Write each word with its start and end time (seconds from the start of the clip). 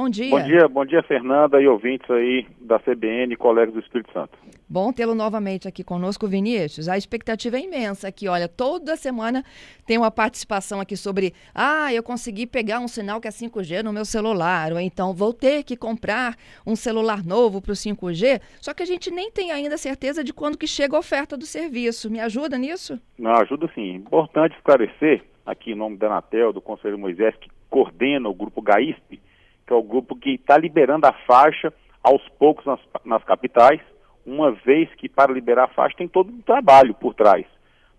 Bom 0.00 0.08
dia. 0.08 0.30
Bom 0.30 0.42
dia, 0.42 0.66
bom 0.66 0.86
dia, 0.86 1.02
Fernanda 1.02 1.60
e 1.60 1.68
ouvintes 1.68 2.10
aí 2.10 2.46
da 2.58 2.78
CBN, 2.78 3.36
colegas 3.36 3.74
do 3.74 3.80
Espírito 3.80 4.10
Santo. 4.14 4.30
Bom 4.66 4.90
tê-lo 4.94 5.14
novamente 5.14 5.68
aqui 5.68 5.84
conosco, 5.84 6.26
Vinícius. 6.26 6.88
A 6.88 6.96
expectativa 6.96 7.58
é 7.58 7.60
imensa 7.60 8.08
aqui. 8.08 8.26
Olha, 8.26 8.48
toda 8.48 8.96
semana 8.96 9.44
tem 9.84 9.98
uma 9.98 10.10
participação 10.10 10.80
aqui 10.80 10.96
sobre: 10.96 11.34
ah, 11.54 11.92
eu 11.92 12.02
consegui 12.02 12.46
pegar 12.46 12.80
um 12.80 12.88
sinal 12.88 13.20
que 13.20 13.28
é 13.28 13.30
5G 13.30 13.82
no 13.82 13.92
meu 13.92 14.06
celular, 14.06 14.72
ou 14.72 14.80
então 14.80 15.12
vou 15.12 15.34
ter 15.34 15.64
que 15.64 15.76
comprar 15.76 16.34
um 16.66 16.74
celular 16.74 17.22
novo 17.22 17.60
para 17.60 17.72
o 17.72 17.74
5G. 17.74 18.40
Só 18.58 18.72
que 18.72 18.82
a 18.82 18.86
gente 18.86 19.10
nem 19.10 19.30
tem 19.30 19.52
ainda 19.52 19.76
certeza 19.76 20.24
de 20.24 20.32
quando 20.32 20.56
que 20.56 20.66
chega 20.66 20.96
a 20.96 21.00
oferta 21.00 21.36
do 21.36 21.44
serviço. 21.44 22.10
Me 22.10 22.20
ajuda 22.20 22.56
nisso? 22.56 22.98
Não, 23.18 23.32
ajuda 23.32 23.70
sim. 23.74 23.96
Importante 23.96 24.56
esclarecer, 24.56 25.22
aqui 25.44 25.72
em 25.72 25.76
nome 25.76 25.98
da 25.98 26.06
Anatel, 26.06 26.54
do 26.54 26.60
Conselho 26.62 26.98
Moisés, 26.98 27.34
que 27.36 27.50
coordena 27.68 28.30
o 28.30 28.34
grupo 28.34 28.62
GAISP, 28.62 29.20
que 29.70 29.74
é 29.74 29.76
o 29.76 29.84
grupo 29.84 30.16
que 30.16 30.30
está 30.30 30.58
liberando 30.58 31.06
a 31.06 31.12
faixa 31.12 31.72
aos 32.02 32.28
poucos 32.30 32.66
nas, 32.66 32.80
nas 33.04 33.22
capitais 33.22 33.80
uma 34.26 34.50
vez 34.50 34.92
que 34.96 35.08
para 35.08 35.32
liberar 35.32 35.64
a 35.64 35.68
faixa 35.68 35.96
tem 35.96 36.08
todo 36.08 36.28
um 36.28 36.40
trabalho 36.40 36.92
por 36.92 37.14
trás. 37.14 37.46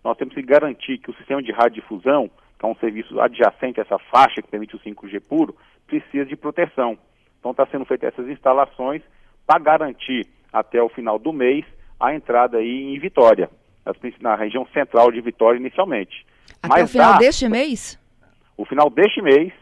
Nós 0.04 0.18
temos 0.18 0.34
que 0.34 0.42
garantir 0.42 0.98
que 0.98 1.10
o 1.10 1.16
sistema 1.16 1.42
de 1.42 1.54
radiodifusão, 1.54 2.30
que 2.60 2.66
é 2.66 2.68
um 2.68 2.76
serviço 2.76 3.22
adjacente 3.22 3.80
a 3.80 3.84
essa 3.84 3.98
faixa 3.98 4.42
que 4.42 4.50
permite 4.50 4.76
o 4.76 4.80
5G 4.80 5.22
puro, 5.22 5.56
precisa 5.88 6.26
de 6.26 6.36
proteção. 6.36 6.98
Então 7.40 7.52
está 7.52 7.66
sendo 7.68 7.86
feitas 7.86 8.14
essas 8.14 8.28
instalações 8.28 9.02
para 9.48 9.58
garantir 9.58 10.28
até 10.52 10.84
o 10.84 10.90
final 10.90 11.18
do 11.18 11.32
mês 11.32 11.64
a 11.98 12.14
entrada 12.14 12.58
aí 12.58 12.94
em 12.94 13.00
Vitória, 13.00 13.50
na 14.20 14.36
região 14.36 14.68
central 14.74 15.10
de 15.10 15.22
Vitória 15.22 15.58
inicialmente. 15.58 16.26
Até 16.62 16.68
Mas 16.68 16.90
o 16.90 16.92
final 16.92 17.14
dá, 17.14 17.20
deste 17.20 17.48
mês? 17.48 17.98
O 18.58 18.66
final 18.66 18.90
deste 18.90 19.22
mês 19.22 19.54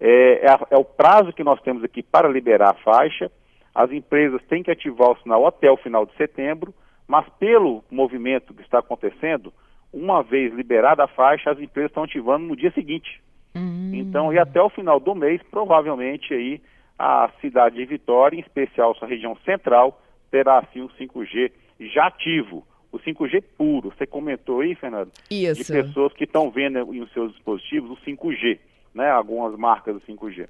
é, 0.00 0.46
é, 0.46 0.58
é 0.70 0.76
o 0.76 0.84
prazo 0.84 1.32
que 1.32 1.44
nós 1.44 1.60
temos 1.62 1.82
aqui 1.84 2.02
para 2.02 2.28
liberar 2.28 2.70
a 2.70 2.74
faixa 2.74 3.30
as 3.78 3.92
empresas 3.92 4.42
têm 4.48 4.60
que 4.60 4.72
ativar 4.72 5.12
o 5.12 5.18
sinal 5.22 5.46
até 5.46 5.70
o 5.70 5.76
final 5.76 6.04
de 6.04 6.12
setembro, 6.16 6.74
mas 7.06 7.24
pelo 7.38 7.84
movimento 7.88 8.52
que 8.52 8.62
está 8.62 8.80
acontecendo, 8.80 9.52
uma 9.92 10.20
vez 10.20 10.52
liberada 10.52 11.04
a 11.04 11.06
faixa, 11.06 11.52
as 11.52 11.60
empresas 11.60 11.92
estão 11.92 12.02
ativando 12.02 12.44
no 12.44 12.56
dia 12.56 12.72
seguinte. 12.72 13.22
Uhum. 13.54 13.92
Então, 13.94 14.32
e 14.32 14.38
até 14.38 14.60
o 14.60 14.68
final 14.68 14.98
do 14.98 15.14
mês, 15.14 15.40
provavelmente 15.48 16.34
aí 16.34 16.60
a 16.98 17.30
cidade 17.40 17.76
de 17.76 17.84
Vitória, 17.84 18.36
em 18.36 18.40
especial 18.40 18.96
sua 18.96 19.06
região 19.06 19.36
central, 19.44 20.02
terá 20.28 20.58
assim 20.58 20.80
o 20.80 20.88
5G 20.88 21.52
já 21.78 22.08
ativo. 22.08 22.66
O 22.90 22.98
5G 22.98 23.44
puro. 23.56 23.92
Você 23.96 24.08
comentou 24.08 24.60
aí, 24.60 24.74
Fernando? 24.74 25.12
Isso. 25.30 25.72
De 25.72 25.82
pessoas 25.84 26.12
que 26.14 26.24
estão 26.24 26.50
vendo 26.50 26.92
em 26.92 27.06
seus 27.08 27.32
dispositivos 27.32 27.92
o 27.92 28.02
5G, 28.04 28.58
né? 28.98 29.10
Algumas 29.10 29.56
marcas 29.56 29.94
do 29.94 30.00
5G. 30.00 30.48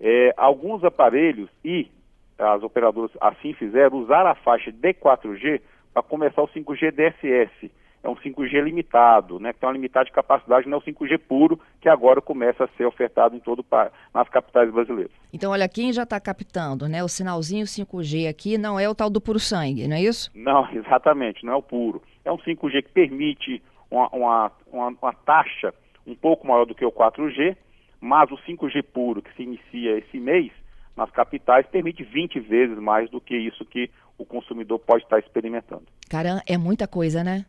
É, 0.00 0.34
alguns 0.36 0.82
aparelhos 0.82 1.48
e 1.64 1.88
as 2.36 2.62
operadoras 2.62 3.12
assim 3.20 3.52
fizeram, 3.52 3.98
usar 3.98 4.26
a 4.26 4.34
faixa 4.34 4.72
de 4.72 4.94
4G 4.94 5.60
para 5.92 6.02
começar 6.02 6.42
o 6.42 6.48
5G 6.48 6.90
DSS. 6.90 7.70
É 8.02 8.08
um 8.08 8.16
5G 8.16 8.62
limitado, 8.62 9.40
né, 9.40 9.52
que 9.52 9.60
tem 9.60 9.66
uma 9.66 9.72
limitada 9.72 10.04
de 10.04 10.12
capacidade, 10.12 10.68
não 10.68 10.76
é 10.76 10.80
o 10.80 10.84
5G 10.84 11.18
puro, 11.26 11.58
que 11.80 11.88
agora 11.88 12.20
começa 12.20 12.64
a 12.64 12.68
ser 12.76 12.84
ofertado 12.84 13.34
em 13.34 13.40
todo 13.40 13.64
nas 14.12 14.28
capitais 14.28 14.70
brasileiras. 14.70 15.12
Então, 15.32 15.52
olha, 15.52 15.66
quem 15.66 15.90
já 15.90 16.02
está 16.02 16.20
captando, 16.20 16.86
né, 16.86 17.02
o 17.02 17.08
sinalzinho 17.08 17.64
5G 17.64 18.28
aqui 18.28 18.58
não 18.58 18.78
é 18.78 18.86
o 18.86 18.94
tal 18.94 19.08
do 19.08 19.22
puro 19.22 19.38
sangue, 19.38 19.88
não 19.88 19.96
é 19.96 20.02
isso? 20.02 20.30
Não, 20.34 20.68
exatamente, 20.74 21.46
não 21.46 21.54
é 21.54 21.56
o 21.56 21.62
puro. 21.62 22.02
É 22.24 22.32
um 22.32 22.36
5G 22.36 22.82
que 22.82 22.90
permite 22.90 23.62
uma, 23.90 24.08
uma, 24.08 24.52
uma, 24.70 24.88
uma 24.88 25.12
taxa 25.24 25.72
um 26.06 26.14
pouco 26.14 26.46
maior 26.46 26.66
do 26.66 26.74
que 26.74 26.84
o 26.84 26.92
4G, 26.92 27.56
mas 28.04 28.30
o 28.30 28.36
5G 28.36 28.82
puro, 28.82 29.22
que 29.22 29.34
se 29.34 29.42
inicia 29.42 29.96
esse 29.96 30.20
mês, 30.20 30.52
nas 30.94 31.10
capitais 31.10 31.66
permite 31.66 32.04
20 32.04 32.38
vezes 32.40 32.78
mais 32.78 33.08
do 33.08 33.18
que 33.18 33.34
isso 33.34 33.64
que 33.64 33.90
o 34.18 34.26
consumidor 34.26 34.78
pode 34.78 35.04
estar 35.04 35.18
experimentando. 35.18 35.84
Caramba, 36.10 36.42
é 36.46 36.58
muita 36.58 36.86
coisa, 36.86 37.24
né? 37.24 37.46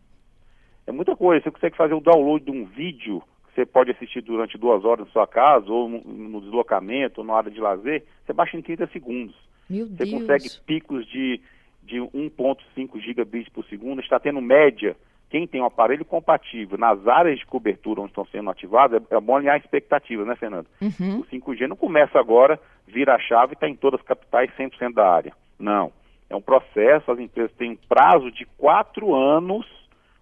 É 0.87 0.93
muita 0.93 1.13
coisa. 1.13 1.43
Você 1.43 1.51
consegue 1.51 1.75
fazer 1.75 1.93
o 1.93 1.99
download 1.99 2.45
de 2.45 2.51
um 2.51 2.63
vídeo 2.63 3.21
que 3.49 3.55
você 3.55 3.65
pode 3.65 3.91
assistir 3.91 4.21
durante 4.21 4.57
duas 4.57 4.85
horas 4.85 5.05
na 5.05 5.11
sua 5.11 5.27
casa, 5.27 5.69
ou 5.69 5.89
no, 5.89 6.39
deslocamento, 6.39 7.19
ou 7.19 7.27
na 7.27 7.33
área 7.33 7.51
de 7.51 7.59
lazer, 7.59 8.05
você 8.25 8.31
baixa 8.31 8.55
em 8.55 8.61
30 8.61 8.87
segundos. 8.87 9.35
Meu 9.69 9.87
você 9.87 10.05
Deus. 10.05 10.21
consegue 10.21 10.49
picos 10.65 11.05
de, 11.07 11.41
de 11.83 11.97
1.5 11.97 13.01
gigabits 13.01 13.51
por 13.51 13.65
segundo, 13.65 13.99
está 13.99 14.21
tendo 14.21 14.41
média 14.41 14.95
quem 15.29 15.47
tem 15.47 15.61
um 15.61 15.65
aparelho 15.65 16.05
compatível 16.05 16.77
nas 16.77 17.07
áreas 17.07 17.39
de 17.39 17.45
cobertura 17.45 18.01
onde 18.01 18.11
estão 18.11 18.25
sendo 18.25 18.49
ativados, 18.49 19.01
é, 19.11 19.15
é 19.15 19.19
bom 19.19 19.35
alinhar 19.35 19.55
a 19.55 19.57
expectativa, 19.57 20.23
né, 20.23 20.35
Fernando? 20.35 20.67
Uhum. 20.81 21.19
O 21.19 21.25
5G 21.25 21.67
não 21.67 21.75
começa 21.75 22.19
agora, 22.19 22.59
vira 22.87 23.15
a 23.15 23.19
chave 23.19 23.53
e 23.53 23.55
está 23.55 23.67
em 23.67 23.75
todas 23.75 23.99
as 23.99 24.05
capitais 24.05 24.51
100% 24.57 24.93
da 24.93 25.07
área. 25.07 25.33
Não. 25.59 25.91
É 26.29 26.35
um 26.35 26.41
processo, 26.41 27.11
as 27.11 27.19
empresas 27.19 27.51
têm 27.53 27.71
um 27.71 27.77
prazo 27.87 28.31
de 28.31 28.45
quatro 28.57 29.13
anos 29.13 29.65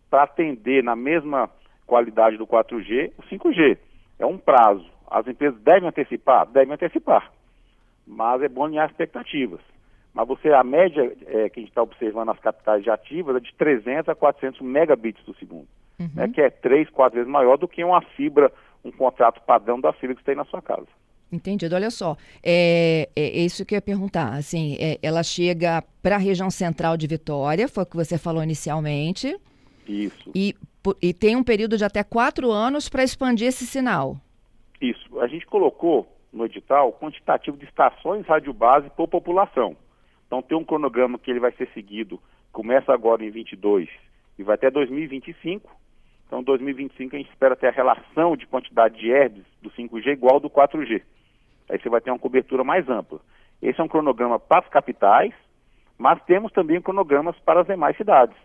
para 0.09 0.23
atender 0.23 0.83
na 0.83 0.95
mesma 0.95 1.49
qualidade 1.85 2.37
do 2.37 2.47
4G 2.47 3.11
o 3.17 3.23
5G. 3.23 3.77
É 4.19 4.25
um 4.25 4.37
prazo. 4.37 4.85
As 5.09 5.27
empresas 5.27 5.59
devem 5.61 5.87
antecipar? 5.87 6.45
Devem 6.47 6.73
antecipar. 6.73 7.31
Mas 8.05 8.41
é 8.41 8.49
bom 8.49 8.65
alinhar 8.65 8.89
expectativas. 8.89 9.59
Mas 10.13 10.27
você, 10.27 10.49
a 10.49 10.63
média 10.63 11.11
é, 11.25 11.49
que 11.49 11.59
a 11.59 11.61
gente 11.61 11.69
está 11.69 11.81
observando 11.81 12.27
nas 12.27 12.39
capitais 12.39 12.83
de 12.83 12.89
ativas 12.89 13.35
é 13.35 13.39
de 13.39 13.53
300 13.55 14.09
a 14.09 14.15
400 14.15 14.61
megabits 14.61 15.23
por 15.23 15.35
segundo, 15.37 15.67
uhum. 15.99 16.09
né, 16.13 16.27
que 16.27 16.39
é 16.39 16.49
três, 16.49 16.89
quatro 16.89 17.15
vezes 17.15 17.31
maior 17.31 17.57
do 17.57 17.67
que 17.67 17.83
uma 17.83 18.01
fibra, 18.01 18.51
um 18.85 18.91
contrato 18.91 19.41
padrão 19.41 19.79
da 19.79 19.91
fibra 19.93 20.15
que 20.15 20.21
você 20.21 20.25
tem 20.27 20.35
na 20.35 20.45
sua 20.45 20.61
casa. 20.61 20.87
Entendido. 21.31 21.73
Olha 21.73 21.89
só, 21.89 22.15
é, 22.43 23.09
é, 23.15 23.23
é 23.23 23.39
isso 23.39 23.65
que 23.65 23.73
eu 23.73 23.77
ia 23.77 23.81
perguntar. 23.81 24.33
Assim, 24.33 24.77
é, 24.79 24.99
ela 25.01 25.23
chega 25.23 25.83
para 26.01 26.15
a 26.15 26.19
região 26.19 26.51
central 26.51 26.95
de 26.95 27.07
Vitória, 27.07 27.67
foi 27.67 27.83
o 27.83 27.87
que 27.87 27.95
você 27.95 28.19
falou 28.19 28.43
inicialmente. 28.43 29.35
Isso. 29.87 30.31
E, 30.35 30.55
e 31.01 31.11
tem 31.11 31.35
um 31.35 31.43
período 31.43 31.75
de 31.75 31.83
até 31.83 32.03
quatro 32.03 32.51
anos 32.51 32.87
para 32.87 33.03
expandir 33.03 33.47
esse 33.47 33.65
sinal. 33.65 34.15
Isso. 34.79 35.19
A 35.19 35.27
gente 35.27 35.47
colocou 35.47 36.07
no 36.31 36.45
edital 36.45 36.93
quantitativo 36.93 37.57
de 37.57 37.65
estações 37.65 38.27
radiobase 38.27 38.89
por 38.95 39.07
população. 39.07 39.75
Então 40.33 40.41
tem 40.41 40.57
um 40.57 40.65
cronograma 40.65 41.19
que 41.19 41.29
ele 41.29 41.39
vai 41.39 41.51
ser 41.51 41.69
seguido, 41.75 42.19
começa 42.51 42.91
agora 42.91 43.23
em 43.23 43.29
22 43.29 43.87
e 44.39 44.41
vai 44.41 44.55
até 44.55 44.71
2025. 44.71 45.69
Então 46.25 46.41
2025 46.41 47.15
a 47.15 47.19
gente 47.19 47.29
espera 47.29 47.55
ter 47.55 47.67
a 47.67 47.71
relação 47.71 48.35
de 48.35 48.47
quantidade 48.47 48.97
de 48.97 49.09
hertz 49.09 49.45
do 49.61 49.69
5G 49.69 50.07
igual 50.07 50.33
ao 50.33 50.39
do 50.39 50.49
4G. 50.49 51.03
Aí 51.69 51.79
você 51.79 51.87
vai 51.87 52.01
ter 52.01 52.09
uma 52.09 52.17
cobertura 52.17 52.63
mais 52.63 52.89
ampla. 52.89 53.19
Esse 53.61 53.79
é 53.79 53.83
um 53.83 53.87
cronograma 53.87 54.39
para 54.39 54.65
as 54.65 54.69
capitais, 54.69 55.35
mas 55.99 56.19
temos 56.23 56.51
também 56.51 56.81
cronogramas 56.81 57.37
para 57.41 57.61
as 57.61 57.67
demais 57.67 57.95
cidades. 57.95 58.35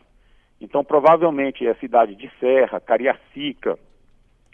Então 0.60 0.84
provavelmente 0.84 1.66
a 1.66 1.74
cidade 1.76 2.14
de 2.16 2.30
Serra, 2.38 2.80
Cariacica, 2.80 3.78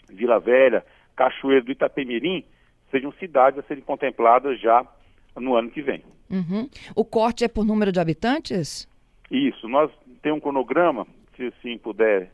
Vila 0.07 0.39
Velha, 0.39 0.85
Cachoeiro 1.17 1.65
do 1.65 1.73
Itapemirim 1.73 2.45
sejam 2.91 3.11
cidades 3.11 3.59
a 3.59 3.63
serem 3.63 3.83
contempladas 3.83 4.57
já 4.57 4.87
no 5.35 5.53
ano 5.53 5.69
que 5.69 5.81
vem. 5.81 6.14
Uhum. 6.29 6.69
O 6.95 7.05
corte 7.05 7.43
é 7.43 7.47
por 7.47 7.65
número 7.65 7.91
de 7.91 7.99
habitantes? 7.99 8.87
Isso. 9.29 9.67
Nós 9.67 9.91
temos 10.21 10.39
um 10.39 10.41
cronograma, 10.41 11.05
se 11.35 11.47
assim 11.47 11.77
puder 11.77 12.31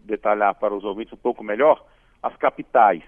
detalhar 0.00 0.54
para 0.54 0.74
os 0.74 0.84
ouvintes 0.84 1.12
um 1.12 1.18
pouco 1.18 1.42
melhor, 1.42 1.84
as 2.22 2.36
capitais. 2.36 3.02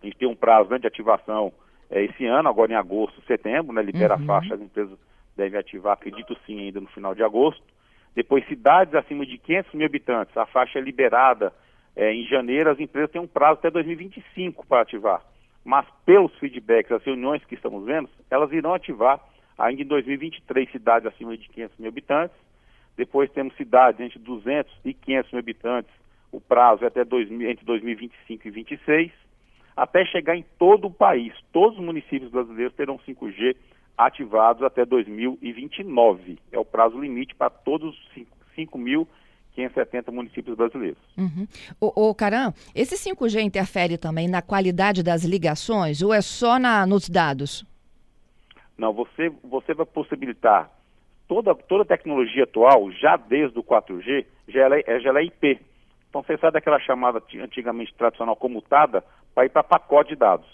A 0.00 0.06
gente 0.06 0.16
tem 0.16 0.28
um 0.28 0.36
prazo 0.36 0.70
né, 0.70 0.78
de 0.78 0.86
ativação 0.86 1.52
é, 1.90 2.04
esse 2.04 2.26
ano, 2.26 2.48
agora 2.48 2.72
em 2.72 2.76
agosto, 2.76 3.22
setembro, 3.26 3.72
né, 3.72 3.82
libera 3.82 4.16
uhum. 4.16 4.22
a 4.22 4.26
faixa, 4.26 4.54
as 4.54 4.60
empresas 4.60 4.98
devem 5.36 5.58
ativar, 5.58 5.94
acredito 5.94 6.36
sim, 6.46 6.60
ainda 6.60 6.80
no 6.80 6.88
final 6.88 7.14
de 7.14 7.22
agosto. 7.22 7.62
Depois, 8.14 8.46
cidades 8.46 8.94
acima 8.94 9.26
de 9.26 9.38
500 9.38 9.74
mil 9.74 9.86
habitantes, 9.86 10.36
a 10.36 10.46
faixa 10.46 10.78
é 10.78 10.82
liberada 10.82 11.52
é, 11.94 12.12
em 12.12 12.26
janeiro, 12.26 12.70
as 12.70 12.80
empresas 12.80 13.10
têm 13.10 13.20
um 13.20 13.26
prazo 13.26 13.58
até 13.58 13.70
2025 13.70 14.66
para 14.66 14.82
ativar 14.82 15.22
mas 15.66 15.84
pelos 16.06 16.32
feedbacks, 16.38 16.92
as 16.92 17.02
reuniões 17.02 17.44
que 17.44 17.56
estamos 17.56 17.84
vendo, 17.84 18.08
elas 18.30 18.52
irão 18.52 18.74
ativar 18.74 19.20
ainda 19.58 19.82
em 19.82 19.86
2023 19.86 20.70
cidades 20.70 21.06
acima 21.06 21.36
de 21.36 21.48
500 21.48 21.78
mil 21.78 21.88
habitantes. 21.88 22.36
Depois 22.96 23.30
temos 23.30 23.54
cidades 23.56 24.00
entre 24.00 24.18
200 24.18 24.72
e 24.84 24.94
500 24.94 25.32
mil 25.32 25.40
habitantes, 25.40 25.92
o 26.32 26.40
prazo 26.40 26.84
é 26.84 26.88
até 26.88 27.04
2000, 27.04 27.50
entre 27.50 27.64
2025 27.64 28.48
e 28.48 28.50
2026, 28.50 29.12
até 29.76 30.04
chegar 30.06 30.36
em 30.36 30.44
todo 30.58 30.86
o 30.86 30.90
país. 30.90 31.32
Todos 31.52 31.78
os 31.78 31.84
municípios 31.84 32.30
brasileiros 32.30 32.74
terão 32.74 32.98
5G 32.98 33.56
ativados 33.96 34.62
até 34.62 34.84
2029. 34.84 36.38
É 36.50 36.58
o 36.58 36.64
prazo 36.64 36.98
limite 36.98 37.34
para 37.34 37.50
todos 37.50 37.94
os 37.94 38.26
5 38.54 38.78
mil 38.78 39.06
570 39.54 40.12
municípios 40.12 40.54
brasileiros. 40.54 40.98
Uhum. 41.16 41.46
O, 41.80 42.10
o 42.10 42.14
Caram, 42.14 42.52
esse 42.74 42.94
5G 42.94 43.40
interfere 43.40 43.96
também 43.96 44.28
na 44.28 44.42
qualidade 44.42 45.02
das 45.02 45.24
ligações 45.24 46.02
ou 46.02 46.12
é 46.12 46.20
só 46.20 46.58
na, 46.58 46.86
nos 46.86 47.08
dados? 47.08 47.64
Não, 48.76 48.92
você, 48.92 49.30
você 49.42 49.74
vai 49.74 49.86
possibilitar 49.86 50.70
toda, 51.26 51.54
toda 51.54 51.82
a 51.82 51.86
tecnologia 51.86 52.44
atual, 52.44 52.90
já 52.92 53.16
desde 53.16 53.58
o 53.58 53.62
4G, 53.62 54.26
já 54.48 54.60
ela, 54.60 54.78
é, 54.78 55.00
já 55.00 55.08
ela 55.08 55.20
é 55.20 55.24
IP. 55.24 55.60
Então 56.08 56.22
você 56.22 56.36
sai 56.38 56.50
daquela 56.50 56.78
chamada 56.80 57.22
antigamente 57.40 57.94
tradicional 57.94 58.36
comutada 58.36 59.04
para 59.34 59.44
ir 59.44 59.50
para 59.50 59.62
pacote 59.62 60.10
de 60.10 60.16
dados. 60.16 60.46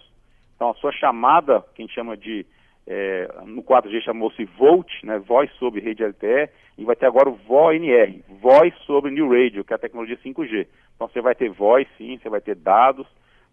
Então 0.56 0.70
a 0.70 0.74
sua 0.74 0.92
chamada, 0.92 1.64
que 1.74 1.82
a 1.82 1.84
gente 1.84 1.94
chama 1.94 2.16
de, 2.16 2.46
é, 2.86 3.28
no 3.44 3.62
4G 3.62 4.02
chamou-se 4.02 4.44
VoLT, 4.44 4.90
né, 5.04 5.18
voz 5.18 5.50
sobre 5.54 5.80
rede 5.80 6.04
LTE, 6.04 6.48
e 6.78 6.84
vai 6.84 6.96
ter 6.96 7.06
agora 7.06 7.28
o 7.28 7.34
VoNR, 7.34 8.22
voz 8.40 8.74
sobre 8.86 9.10
New 9.10 9.28
Radio, 9.28 9.64
que 9.64 9.72
é 9.72 9.76
a 9.76 9.78
tecnologia 9.78 10.16
5G. 10.16 10.66
Então 10.94 11.08
você 11.08 11.20
vai 11.20 11.34
ter 11.34 11.50
voz 11.50 11.86
sim, 11.98 12.18
você 12.18 12.28
vai 12.28 12.40
ter 12.40 12.54
dados, 12.54 13.06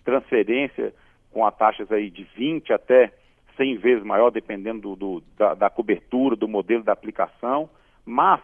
transferência 0.06 0.94
com 1.32 1.46
a 1.46 1.52
taxas 1.52 1.92
aí 1.92 2.10
de 2.10 2.24
20 2.36 2.74
até 2.74 3.12
100 3.60 3.78
vezes 3.78 4.04
maior, 4.06 4.32
dependendo 4.32 4.96
do, 4.96 4.96
do 4.96 5.24
da, 5.38 5.54
da, 5.54 5.70
cobertura, 5.70 6.34
do 6.38 6.48
modelo 6.48 6.82
da 6.82 6.94
aplicação, 6.94 7.70
mas 8.06 8.40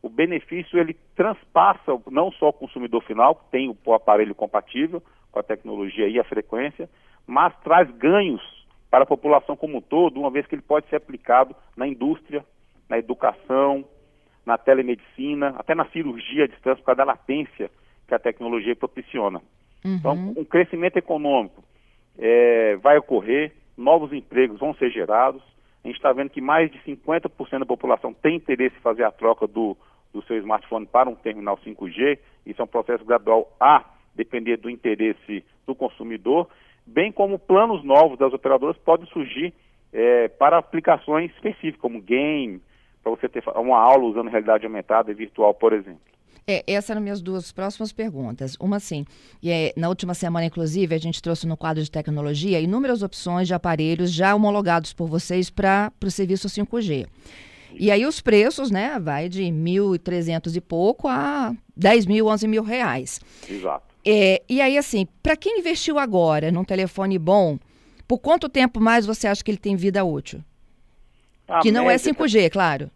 o 0.00 0.08
benefício 0.08 0.78
ele 0.78 0.96
transpassa 1.16 2.00
não 2.08 2.30
só 2.30 2.50
o 2.50 2.52
consumidor 2.52 3.02
final, 3.02 3.34
que 3.34 3.50
tem 3.50 3.76
o, 3.84 3.92
aparelho 3.92 4.34
compatível 4.34 5.02
com 5.32 5.40
a 5.40 5.42
tecnologia 5.42 6.08
e 6.08 6.20
a 6.20 6.24
frequência, 6.24 6.88
mas 7.26 7.52
traz 7.64 7.90
ganhos 7.96 8.40
para 8.88 9.02
a 9.02 9.06
população 9.06 9.56
como 9.56 9.78
um 9.78 9.80
todo, 9.80 10.20
uma 10.20 10.30
vez 10.30 10.46
que 10.46 10.54
ele 10.54 10.62
pode 10.62 10.88
ser 10.88 10.96
aplicado 10.96 11.54
na 11.76 11.86
indústria, 11.86 12.44
na 12.88 12.96
educação, 12.96 13.84
na 14.46 14.56
telemedicina, 14.56 15.54
até 15.58 15.74
na 15.74 15.84
cirurgia 15.86 16.44
à 16.44 16.46
distância, 16.46 16.76
por 16.76 16.86
causa 16.86 16.98
da 16.98 17.04
latência 17.04 17.70
que 18.06 18.14
a 18.14 18.18
tecnologia 18.18 18.74
propiciona. 18.74 19.40
Uhum. 19.84 19.94
Então, 19.96 20.34
um 20.36 20.44
crescimento 20.44 20.96
econômico 20.96 21.62
é, 22.18 22.76
vai 22.76 22.98
ocorrer, 22.98 23.52
novos 23.80 24.12
empregos 24.12 24.60
vão 24.60 24.74
ser 24.74 24.90
gerados. 24.90 25.42
A 25.82 25.88
gente 25.88 25.96
está 25.96 26.12
vendo 26.12 26.30
que 26.30 26.40
mais 26.40 26.70
de 26.70 26.78
50% 26.80 27.60
da 27.60 27.66
população 27.66 28.12
tem 28.12 28.36
interesse 28.36 28.76
em 28.76 28.82
fazer 28.82 29.04
a 29.04 29.10
troca 29.10 29.46
do, 29.46 29.76
do 30.12 30.22
seu 30.22 30.36
smartphone 30.38 30.86
para 30.86 31.08
um 31.08 31.14
terminal 31.14 31.58
5G. 31.58 32.18
Isso 32.46 32.60
é 32.60 32.64
um 32.64 32.68
processo 32.68 33.04
gradual 33.04 33.50
a 33.58 33.84
depender 34.14 34.56
do 34.58 34.68
interesse 34.68 35.44
do 35.66 35.74
consumidor, 35.74 36.48
bem 36.86 37.12
como 37.12 37.38
planos 37.38 37.84
novos 37.84 38.18
das 38.18 38.32
operadoras 38.32 38.76
podem 38.78 39.06
surgir 39.06 39.54
é, 39.92 40.28
para 40.28 40.58
aplicações 40.58 41.30
específicas, 41.32 41.80
como 41.80 42.00
game, 42.00 42.60
para 43.02 43.12
você 43.12 43.28
ter 43.28 43.42
uma 43.56 43.78
aula 43.78 44.04
usando 44.04 44.28
realidade 44.28 44.66
aumentada 44.66 45.10
e 45.10 45.14
virtual, 45.14 45.54
por 45.54 45.72
exemplo. 45.72 46.00
É, 46.46 46.64
essas 46.66 46.90
eram 46.90 47.00
minhas 47.00 47.20
duas 47.20 47.52
próximas 47.52 47.92
perguntas. 47.92 48.56
Uma 48.58 48.76
assim, 48.76 49.04
e 49.42 49.50
é, 49.50 49.72
na 49.76 49.88
última 49.88 50.14
semana, 50.14 50.46
inclusive, 50.46 50.94
a 50.94 50.98
gente 50.98 51.22
trouxe 51.22 51.46
no 51.46 51.56
quadro 51.56 51.82
de 51.82 51.90
tecnologia 51.90 52.60
inúmeras 52.60 53.02
opções 53.02 53.46
de 53.46 53.54
aparelhos 53.54 54.10
já 54.12 54.34
homologados 54.34 54.92
por 54.92 55.06
vocês 55.06 55.50
para 55.50 55.92
o 56.04 56.10
serviço 56.10 56.48
5G. 56.48 57.06
E 57.72 57.90
aí 57.90 58.04
os 58.04 58.20
preços, 58.20 58.70
né, 58.70 58.98
vai 58.98 59.28
de 59.28 59.42
1.300 59.44 60.56
e 60.56 60.60
pouco 60.60 61.06
a 61.08 61.54
10 61.76 62.06
mil, 62.06 62.26
11 62.26 62.48
mil 62.48 62.62
reais. 62.62 63.20
Exato. 63.48 63.90
É, 64.04 64.42
e 64.48 64.60
aí, 64.60 64.78
assim, 64.78 65.06
para 65.22 65.36
quem 65.36 65.60
investiu 65.60 65.98
agora 65.98 66.50
num 66.50 66.64
telefone 66.64 67.18
bom, 67.18 67.58
por 68.08 68.18
quanto 68.18 68.48
tempo 68.48 68.80
mais 68.80 69.06
você 69.06 69.28
acha 69.28 69.44
que 69.44 69.50
ele 69.50 69.58
tem 69.58 69.76
vida 69.76 70.04
útil? 70.04 70.42
A 71.46 71.60
que 71.60 71.70
não 71.70 71.90
é 71.90 71.96
5G, 71.96 72.50
claro. 72.50 72.90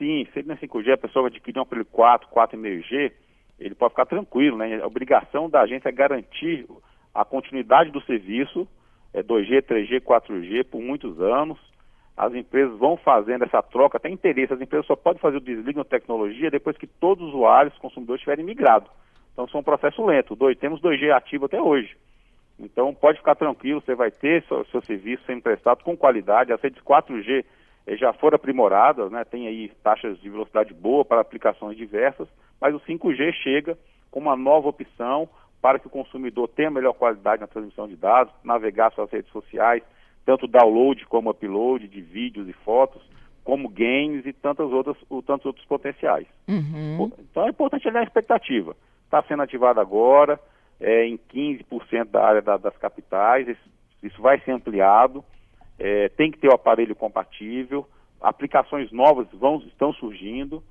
Sim, 0.00 0.26
se 0.32 0.38
ele 0.38 0.50
é 0.50 0.56
5G, 0.56 0.94
a 0.94 0.96
pessoa 0.96 1.24
vai 1.24 1.30
adquirir 1.30 1.58
um 1.58 1.62
aparelho 1.62 1.84
4, 1.84 2.26
4,5G, 2.30 3.12
ele 3.58 3.74
pode 3.74 3.92
ficar 3.92 4.06
tranquilo, 4.06 4.56
né? 4.56 4.80
A 4.80 4.86
obrigação 4.86 5.50
da 5.50 5.60
agência 5.60 5.90
é 5.90 5.92
garantir 5.92 6.66
a 7.14 7.22
continuidade 7.22 7.90
do 7.90 8.00
serviço, 8.04 8.66
é 9.12 9.22
2G, 9.22 9.60
3G, 9.60 10.00
4G, 10.00 10.64
por 10.64 10.80
muitos 10.80 11.20
anos. 11.20 11.58
As 12.16 12.34
empresas 12.34 12.78
vão 12.78 12.96
fazendo 12.96 13.44
essa 13.44 13.62
troca, 13.62 14.00
tem 14.00 14.14
interesse, 14.14 14.54
as 14.54 14.60
empresas 14.62 14.86
só 14.86 14.96
podem 14.96 15.20
fazer 15.20 15.36
o 15.36 15.40
desligue 15.40 15.76
na 15.76 15.84
tecnologia 15.84 16.50
depois 16.50 16.78
que 16.78 16.86
todos 16.86 17.28
os 17.28 17.34
usuários, 17.34 17.76
consumidores, 17.76 18.22
tiverem 18.22 18.44
migrado. 18.44 18.88
Então, 19.34 19.44
isso 19.44 19.56
é 19.56 19.60
um 19.60 19.64
processo 19.64 20.02
lento. 20.04 20.34
Dois, 20.34 20.56
temos 20.56 20.80
2G 20.80 21.14
ativo 21.14 21.44
até 21.44 21.60
hoje. 21.60 21.94
Então, 22.58 22.94
pode 22.94 23.18
ficar 23.18 23.34
tranquilo, 23.34 23.82
você 23.82 23.94
vai 23.94 24.10
ter 24.10 24.42
seu, 24.44 24.64
seu 24.66 24.82
serviço 24.82 25.22
sendo 25.26 25.42
prestado 25.42 25.84
com 25.84 25.94
qualidade. 25.94 26.54
As 26.54 26.60
redes 26.62 26.82
4G 26.82 27.40
eh, 27.40 27.44
já 27.96 28.12
foram 28.12 28.36
aprimoradas, 28.36 29.10
né? 29.10 29.24
tem 29.24 29.46
aí 29.46 29.70
taxas 29.82 30.18
de 30.20 30.28
velocidade 30.28 30.72
boa 30.74 31.04
para 31.04 31.20
aplicações 31.20 31.76
diversas, 31.76 32.28
mas 32.60 32.74
o 32.74 32.80
5G 32.80 33.32
chega 33.42 33.78
com 34.10 34.20
uma 34.20 34.36
nova 34.36 34.68
opção 34.68 35.28
para 35.60 35.78
que 35.78 35.86
o 35.86 35.90
consumidor 35.90 36.48
tenha 36.48 36.70
melhor 36.70 36.94
qualidade 36.94 37.40
na 37.40 37.46
transmissão 37.46 37.86
de 37.86 37.96
dados, 37.96 38.32
navegar 38.42 38.92
suas 38.92 39.10
redes 39.10 39.30
sociais, 39.30 39.82
tanto 40.24 40.46
download 40.46 41.04
como 41.06 41.30
upload 41.30 41.86
de 41.88 42.00
vídeos 42.00 42.48
e 42.48 42.52
fotos, 42.52 43.02
como 43.44 43.68
games 43.68 44.24
e 44.26 44.32
tantas 44.32 44.70
outras, 44.70 44.96
tantos 45.26 45.46
outros 45.46 45.64
potenciais. 45.66 46.26
Uhum. 46.48 47.10
Então 47.18 47.46
é 47.46 47.50
importante 47.50 47.88
olhar 47.88 48.00
a 48.00 48.04
expectativa. 48.04 48.76
Está 49.04 49.22
sendo 49.24 49.42
ativado 49.42 49.80
agora, 49.80 50.38
é, 50.80 51.06
em 51.06 51.18
15% 51.18 52.10
da 52.10 52.24
área 52.24 52.42
da, 52.42 52.56
das 52.56 52.76
capitais, 52.76 53.48
isso, 53.48 53.70
isso 54.02 54.22
vai 54.22 54.38
ser 54.40 54.52
ampliado 54.52 55.24
é, 55.80 56.10
tem 56.10 56.30
que 56.30 56.38
ter 56.38 56.48
o 56.48 56.54
aparelho 56.54 56.94
compatível, 56.94 57.88
aplicações 58.20 58.92
novas 58.92 59.26
vão, 59.32 59.56
estão 59.66 59.94
surgindo 59.94 60.62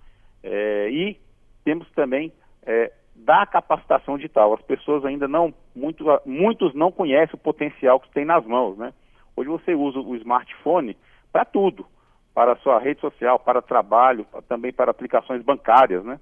é, 0.44 0.90
e 0.92 1.18
temos 1.66 1.90
também 1.92 2.32
é, 2.64 2.92
da 3.16 3.46
capacitação 3.48 4.18
digital. 4.18 4.54
As 4.54 4.62
pessoas 4.62 5.04
ainda 5.04 5.28
não, 5.28 5.52
muito, 5.76 6.06
muitos 6.26 6.76
não 6.76 6.92
conhecem 6.92 7.34
o 7.34 7.40
potencial 7.40 8.00
que 8.00 8.12
tem 8.12 8.24
nas 8.24 8.46
mãos, 8.46 8.78
né? 8.78 8.94
Hoje 9.36 9.50
você 9.50 9.74
usa 9.74 10.00
o 10.00 10.16
smartphone 10.18 10.96
para 11.32 11.44
tudo, 11.44 11.86
para 12.34 12.54
a 12.54 12.58
sua 12.58 12.80
rede 12.80 13.02
social, 13.02 13.40
para 13.40 13.62
trabalho, 13.62 14.26
também 14.48 14.72
para 14.72 14.92
aplicações 14.92 15.42
bancárias, 15.42 16.04
né? 16.06 16.20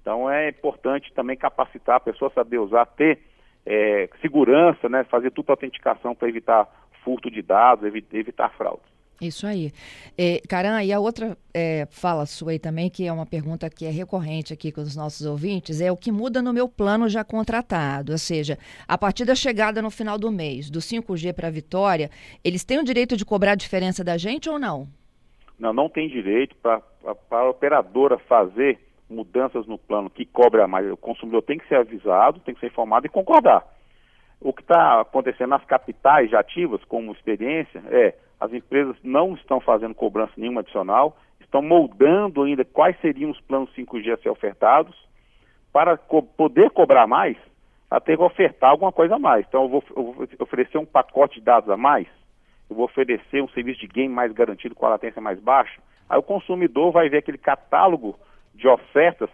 Então 0.00 0.30
é 0.30 0.48
importante 0.48 1.12
também 1.12 1.36
capacitar 1.36 1.96
a 1.96 2.00
pessoa 2.00 2.30
a 2.30 2.34
saber 2.34 2.58
usar, 2.58 2.86
ter 2.86 3.18
é, 3.66 4.08
segurança, 4.22 4.88
né? 4.88 5.04
Fazer 5.04 5.30
tudo 5.30 5.50
autenticação 5.50 6.14
para 6.14 6.28
evitar 6.28 6.66
furto 7.04 7.30
de 7.30 7.42
dados, 7.42 7.84
evitar 8.12 8.50
fraudes. 8.56 8.90
Isso 9.20 9.46
aí. 9.46 9.70
É, 10.16 10.40
Caran, 10.48 10.82
e 10.82 10.92
a 10.92 10.98
outra 10.98 11.36
é, 11.52 11.86
fala 11.90 12.24
sua 12.24 12.52
aí 12.52 12.58
também, 12.58 12.88
que 12.88 13.06
é 13.06 13.12
uma 13.12 13.26
pergunta 13.26 13.68
que 13.68 13.84
é 13.84 13.90
recorrente 13.90 14.52
aqui 14.52 14.72
com 14.72 14.80
os 14.80 14.96
nossos 14.96 15.26
ouvintes, 15.26 15.82
é 15.82 15.92
o 15.92 15.96
que 15.96 16.10
muda 16.10 16.40
no 16.40 16.54
meu 16.54 16.66
plano 16.66 17.06
já 17.06 17.22
contratado. 17.22 18.12
Ou 18.12 18.18
seja, 18.18 18.56
a 18.88 18.96
partir 18.96 19.26
da 19.26 19.34
chegada 19.34 19.82
no 19.82 19.90
final 19.90 20.18
do 20.18 20.30
mês, 20.30 20.70
do 20.70 20.78
5G 20.78 21.34
para 21.34 21.48
a 21.48 21.50
Vitória, 21.50 22.08
eles 22.42 22.64
têm 22.64 22.78
o 22.78 22.84
direito 22.84 23.14
de 23.14 23.26
cobrar 23.26 23.52
a 23.52 23.56
diferença 23.56 24.02
da 24.02 24.16
gente 24.16 24.48
ou 24.48 24.58
não? 24.58 24.88
Não, 25.58 25.74
não 25.74 25.90
tem 25.90 26.08
direito 26.08 26.56
para 26.56 26.80
a 27.30 27.50
operadora 27.50 28.18
fazer 28.20 28.78
mudanças 29.10 29.66
no 29.66 29.76
plano 29.76 30.08
que 30.08 30.24
cobra 30.24 30.66
mais. 30.66 30.90
O 30.90 30.96
consumidor 30.96 31.42
tem 31.42 31.58
que 31.58 31.68
ser 31.68 31.74
avisado, 31.74 32.40
tem 32.40 32.54
que 32.54 32.60
ser 32.60 32.68
informado 32.68 33.04
e 33.04 33.10
concordar. 33.10 33.66
O 34.40 34.52
que 34.52 34.62
está 34.62 35.02
acontecendo 35.02 35.50
nas 35.50 35.64
capitais 35.64 36.30
já 36.30 36.40
ativas, 36.40 36.82
como 36.84 37.12
experiência, 37.12 37.82
é 37.90 38.14
as 38.40 38.52
empresas 38.52 38.96
não 39.02 39.34
estão 39.34 39.60
fazendo 39.60 39.94
cobrança 39.94 40.32
nenhuma 40.36 40.62
adicional, 40.62 41.16
estão 41.40 41.60
moldando 41.60 42.42
ainda 42.42 42.64
quais 42.64 42.98
seriam 43.00 43.30
os 43.30 43.40
planos 43.40 43.70
5G 43.74 44.14
a 44.14 44.16
ser 44.16 44.30
ofertados, 44.30 44.96
para 45.72 45.96
co 45.96 46.22
poder 46.22 46.70
cobrar 46.70 47.06
mais, 47.06 47.36
a 47.90 48.00
ter 48.00 48.16
que 48.16 48.22
ofertar 48.22 48.70
alguma 48.70 48.92
coisa 48.92 49.16
a 49.16 49.18
mais. 49.18 49.44
Então, 49.46 49.64
eu 49.64 49.68
vou, 49.68 49.84
eu 49.94 50.12
vou, 50.12 50.28
oferecer 50.38 50.78
um 50.78 50.86
pacote 50.86 51.38
de 51.38 51.44
dados 51.44 51.68
a 51.68 51.76
mais, 51.76 52.06
eu 52.68 52.76
vou 52.76 52.86
oferecer 52.86 53.42
um 53.42 53.48
serviço 53.48 53.80
de 53.80 53.88
game 53.88 54.12
mais 54.12 54.32
garantido 54.32 54.74
com 54.74 54.86
a 54.86 54.90
latência 54.90 55.20
mais 55.20 55.38
baixa. 55.38 55.80
Aí 56.08 56.18
o 56.18 56.22
consumidor 56.22 56.92
vai 56.92 57.08
ver 57.08 57.18
aquele 57.18 57.38
catálogo 57.38 58.18
de 58.54 58.66
ofertas, 58.66 59.28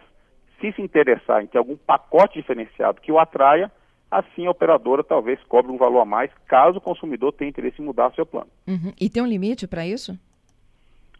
se 0.59 0.71
se 0.73 0.81
interessar 0.81 1.43
em 1.43 1.47
ter 1.47 1.59
algum 1.59 1.77
pacote 1.77 2.39
diferenciado 2.39 2.99
que 2.99 3.11
o 3.11 3.19
atraia, 3.19 3.71
assim 4.09 4.45
a 4.45 4.51
operadora 4.51 5.03
talvez 5.03 5.39
cobre 5.43 5.71
um 5.71 5.77
valor 5.77 6.01
a 6.01 6.05
mais, 6.05 6.31
caso 6.47 6.77
o 6.77 6.81
consumidor 6.81 7.33
tenha 7.33 7.49
interesse 7.49 7.81
em 7.81 7.85
mudar 7.85 8.13
seu 8.13 8.25
plano. 8.25 8.47
Uhum. 8.67 8.93
E 8.99 9.09
tem 9.09 9.21
um 9.21 9.27
limite 9.27 9.67
para 9.67 9.85
isso? 9.85 10.17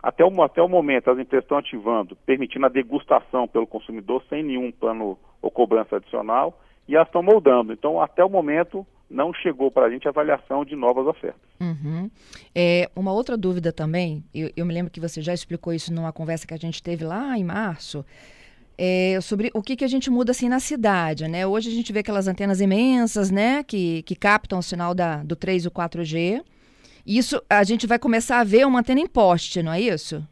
Até 0.02 0.24
o, 0.24 0.42
até 0.42 0.62
o 0.62 0.70
momento, 0.70 1.10
as 1.10 1.20
empresas 1.20 1.44
estão 1.44 1.58
ativando, 1.58 2.16
permitindo 2.26 2.66
a 2.66 2.70
degustação 2.70 3.48
pelo 3.48 3.68
consumidor 3.68 4.24
sem 4.30 4.44
nenhum 4.44 4.72
plano 4.72 5.18
ou 5.42 5.52
cobrança 5.52 5.98
adicional, 5.98 6.60
e 6.88 6.96
elas 6.96 7.08
estão 7.08 7.22
moldando. 7.22 7.74
Então, 7.74 8.02
até 8.02 8.24
o 8.24 8.30
momento, 8.30 8.86
não 9.10 9.34
chegou 9.34 9.72
para 9.72 9.88
a 9.88 9.90
gente 9.90 10.08
a 10.08 10.12
avaliação 10.12 10.64
de 10.64 10.76
novas 10.76 11.06
ofertas. 11.08 11.42
Uhum. 11.60 12.10
É, 12.54 12.90
uma 12.96 13.12
outra 13.12 13.36
dúvida 13.36 13.72
também, 13.72 14.24
eu, 14.34 14.52
eu 14.56 14.66
me 14.66 14.74
lembro 14.74 14.92
que 14.92 15.00
você 15.00 15.22
já 15.22 15.34
explicou 15.34 15.74
isso 15.74 15.94
numa 15.94 16.14
conversa 16.14 16.48
que 16.48 16.54
a 16.54 16.58
gente 16.58 16.82
teve 16.82 17.04
lá 17.04 17.38
em 17.38 17.44
março, 17.44 18.06
é, 18.78 19.20
sobre 19.22 19.50
o 19.54 19.62
que, 19.62 19.76
que 19.76 19.84
a 19.84 19.88
gente 19.88 20.10
muda 20.10 20.32
assim 20.32 20.48
na 20.48 20.60
cidade, 20.60 21.28
né? 21.28 21.48
Hoje 21.48 21.70
a 21.70 21.74
gente 21.74 21.92
vê 21.92 22.00
aquelas 22.00 22.28
antenas 22.28 22.62
imensas, 22.62 23.32
né, 23.32 23.64
que, 23.64 24.04
que 24.04 24.16
captam 24.16 24.60
o 24.60 24.64
sinal 24.64 24.94
da, 24.94 25.24
do 25.24 25.36
3 25.36 25.66
e 25.66 25.68
o 25.68 25.72
4G. 25.72 26.44
Isso 27.06 27.42
a 27.50 27.64
gente 27.64 27.88
vai 27.88 27.98
começar 27.98 28.40
a 28.40 28.44
ver 28.44 28.68
uma 28.68 28.80
antena 28.80 29.00
em 29.00 29.08
poste, 29.08 29.64
não 29.64 29.72
é 29.72 29.82
isso? 29.82 30.26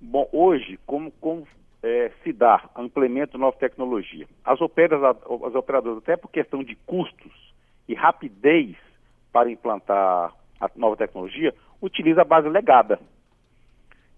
Bom, 0.00 0.28
hoje, 0.32 0.78
como, 0.84 1.10
como 1.12 1.46
é, 1.82 2.10
se 2.22 2.32
dá 2.32 2.68
o 2.76 2.82
implemento 2.82 3.38
nova 3.38 3.56
tecnologia? 3.56 4.26
As 4.44 4.60
operadoras, 4.60 5.16
as 5.46 5.54
operadoras, 5.54 5.98
até 5.98 6.16
por 6.16 6.30
questão 6.30 6.62
de 6.62 6.74
custos 6.86 7.32
e 7.88 7.94
rapidez 7.94 8.76
para 9.32 9.50
implantar 9.50 10.34
a 10.60 10.70
nova 10.76 10.96
tecnologia, 10.96 11.54
utiliza 11.80 12.22
a 12.22 12.24
base 12.24 12.48
legada. 12.48 12.98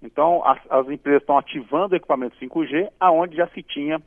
Então, 0.03 0.45
as, 0.45 0.59
as 0.69 0.89
empresas 0.89 1.23
estão 1.23 1.39
ativando 1.39 1.95
o 1.95 1.97
equipamento 1.97 2.37
5G, 2.39 2.91
aonde 2.99 3.37
já 3.37 3.47
se 3.49 3.63
tinha 3.63 4.01